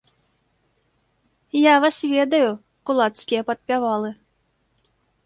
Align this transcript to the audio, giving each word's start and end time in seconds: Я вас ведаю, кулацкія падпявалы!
Я 1.71 1.75
вас 1.83 1.97
ведаю, 2.13 2.47
кулацкія 2.91 3.41
падпявалы! 3.51 4.09